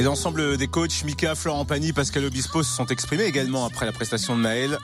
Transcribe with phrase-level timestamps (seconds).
[0.00, 3.92] Et l'ensemble des coachs, Mika, Florent Pagny, Pascal Obispo se sont exprimés également après la
[3.92, 4.78] prestation de Maël.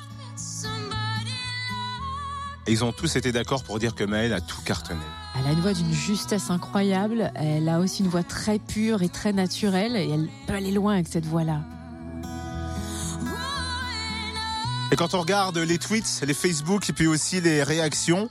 [2.66, 5.00] Et ils ont tous été d'accord pour dire que Maël a tout cartonné.
[5.38, 7.32] Elle a une voix d'une justesse incroyable.
[7.34, 9.96] Elle a aussi une voix très pure et très naturelle.
[9.96, 11.60] Et elle peut aller loin avec cette voix-là.
[14.92, 18.30] Et quand on regarde les tweets, les Facebook et puis aussi les réactions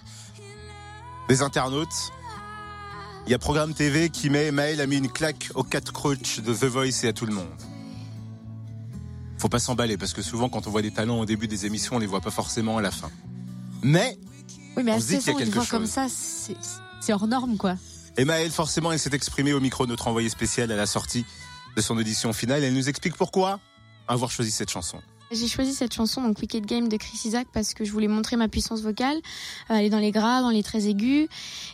[1.28, 2.12] des internautes,
[3.26, 6.40] il y a Programme TV qui met Maël a mis une claque aux quatre coachs
[6.40, 7.48] de The Voice et à tout le monde.
[9.38, 11.98] Faut pas s'emballer parce que souvent quand on voit des talents au début des émissions,
[11.98, 13.12] on les voit pas forcément à la fin.
[13.82, 14.18] Mais
[14.78, 15.70] oui, mais on à se dit qu'il y a quelque chose.
[15.70, 16.56] comme ça, c'est
[17.02, 17.76] c'est hors norme, quoi.
[18.18, 21.26] Et Maëlle, forcément, elle s'est exprimée au micro de notre envoyé spécial à la sortie
[21.76, 22.64] de son audition finale.
[22.64, 23.60] Elle nous explique pourquoi
[24.08, 25.00] avoir choisi cette chanson.
[25.32, 28.36] J'ai choisi cette chanson, donc Wicked Game de Chris Isaac, parce que je voulais montrer
[28.38, 29.18] ma puissance vocale.
[29.72, 31.28] Euh, elle est dans les graves, dans les très aigus.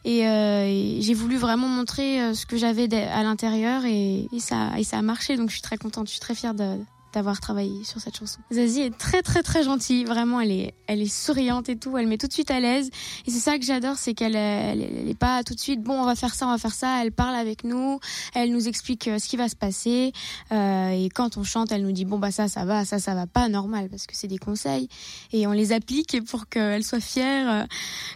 [0.06, 4.70] Et, euh, j'ai voulu vraiment montrer euh, ce que j'avais à l'intérieur et, et ça,
[4.78, 5.36] et ça a marché.
[5.36, 6.78] Donc je suis très contente, je suis très fière de-
[7.14, 8.40] d'avoir travaillé sur cette chanson.
[8.52, 12.08] Zazie est très très très gentille, vraiment elle est elle est souriante et tout, elle
[12.08, 12.90] met tout de suite à l'aise.
[13.26, 16.06] Et c'est ça que j'adore, c'est qu'elle elle, est pas tout de suite bon on
[16.06, 18.00] va faire ça, on va faire ça, elle parle avec nous,
[18.34, 20.12] elle nous explique euh, ce qui va se passer.
[20.52, 23.14] Euh, et quand on chante, elle nous dit bon bah ça ça va, ça ça
[23.14, 23.50] va pas.
[23.50, 24.88] Normal parce que c'est des conseils.
[25.34, 27.66] Et on les applique pour qu'elle soit fière euh,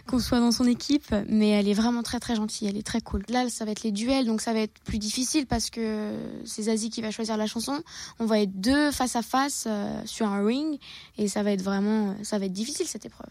[0.06, 3.00] qu'on soit dans son équipe, mais elle est vraiment très très gentille, elle est très
[3.00, 3.22] cool.
[3.28, 6.62] Là ça va être les duels donc ça va être plus difficile parce que c'est
[6.62, 7.80] Zazie qui va choisir la chanson,
[8.18, 10.78] on va être deux face à face euh, sur un ring
[11.18, 13.30] et ça va être vraiment ça va être difficile cette épreuve.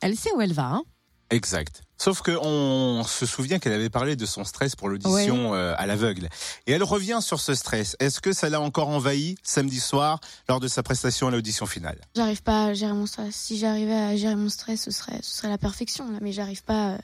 [0.00, 0.82] Elle sait où elle va, hein
[1.30, 1.82] Exact.
[1.96, 5.86] Sauf que on se souvient qu'elle avait parlé de son stress pour l'audition euh, à
[5.86, 6.28] l'aveugle.
[6.66, 7.96] Et elle revient sur ce stress.
[8.00, 11.98] Est-ce que ça l'a encore envahi samedi soir lors de sa prestation à l'audition finale?
[12.14, 13.34] J'arrive pas à gérer mon stress.
[13.34, 16.62] Si j'arrivais à gérer mon stress, ce serait ce serait la perfection là, mais j'arrive
[16.64, 16.90] pas.
[16.90, 16.98] euh,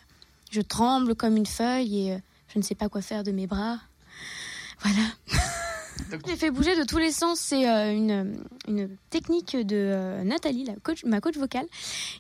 [0.51, 2.19] Je tremble comme une feuille et
[2.53, 3.79] je ne sais pas quoi faire de mes bras.
[4.83, 5.09] Voilà.
[6.37, 7.41] Fait bouger de tous les sens.
[7.41, 10.67] C'est euh, une, technique de euh, Nathalie,
[11.05, 11.67] ma coach vocale,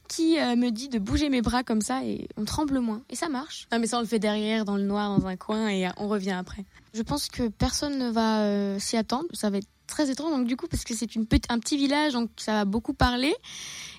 [0.08, 3.02] qui euh, me dit de bouger mes bras comme ça et on tremble moins.
[3.10, 3.68] Et ça marche.
[3.72, 6.08] Non, mais ça, on le fait derrière, dans le noir, dans un coin et on
[6.08, 6.64] revient après.
[6.98, 9.28] Je pense que personne ne va euh, s'y attendre.
[9.32, 12.12] Ça va être très étrange, donc du coup, parce que c'est une un petit village,
[12.12, 13.32] donc ça va beaucoup parler.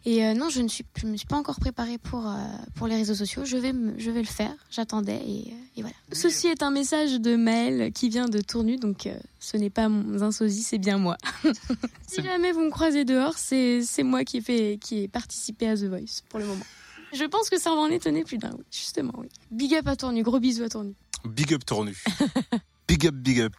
[0.05, 2.35] Et euh, non, je ne suis, je me suis pas encore préparée pour euh,
[2.75, 3.45] pour les réseaux sociaux.
[3.45, 4.53] Je vais me- je vais le faire.
[4.69, 5.95] J'attendais et, et voilà.
[6.11, 9.07] Ceci est un message de Maël qui vient de Tournu, donc
[9.39, 11.15] ce n'est pas mon un sosie, c'est bien moi.
[12.07, 15.75] si jamais vous me croisez dehors, c'est moi qui ai fait qui ai participé à
[15.77, 16.65] The Voice pour le moment.
[17.13, 19.29] Je pense que ça va en étonner plus d'un, justement, oui.
[19.51, 20.93] Big up à Tournu, gros bisous à Tournu.
[21.25, 21.97] Big up tournu.
[22.89, 23.53] big up, big up.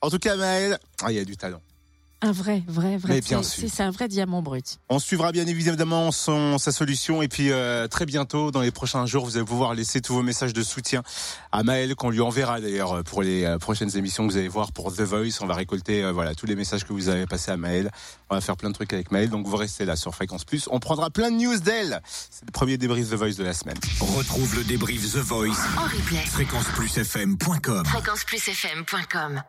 [0.00, 1.60] En tout cas, Maëlle, ah, il y a du talent.
[2.22, 3.14] Un vrai, vrai, vrai.
[3.16, 3.68] Mais bien c'est- sûr.
[3.68, 4.78] C'est c'est un vrai diamant brut.
[4.88, 9.04] On suivra bien évidemment son, sa solution et puis euh, très bientôt, dans les prochains
[9.04, 11.02] jours, vous allez pouvoir laisser tous vos messages de soutien
[11.52, 14.72] à Maël qu'on lui enverra d'ailleurs pour les euh, prochaines émissions que vous allez voir
[14.72, 15.40] pour The Voice.
[15.42, 17.90] On va récolter euh, voilà tous les messages que vous avez passés à Maël.
[18.30, 20.68] On va faire plein de trucs avec Maël, donc vous restez là sur Fréquence Plus.
[20.70, 22.00] On prendra plein de news d'elle.
[22.30, 23.76] C'est le premier débrief The Voice de la semaine.
[24.00, 25.58] Retrouve le débrief The Voice.
[25.76, 26.24] En replay.
[26.26, 27.84] Fréquenceplusfm.com.
[27.84, 29.42] Fréquenceplusfm.com